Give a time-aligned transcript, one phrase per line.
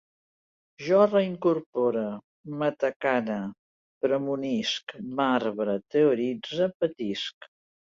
[0.85, 2.05] Jo reincorpore,
[2.63, 3.37] matacane,
[4.07, 7.51] premunisc, marbre, teoritze, patisc